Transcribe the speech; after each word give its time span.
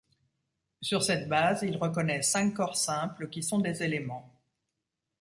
Sur 0.81 1.03
cette 1.03 1.29
base, 1.29 1.61
il 1.61 1.77
reconnaît 1.77 2.23
cinq 2.23 2.55
corps 2.55 2.75
simples 2.75 3.29
qui 3.29 3.43
sont 3.43 3.59
des 3.59 3.83
éléments. 3.83 4.33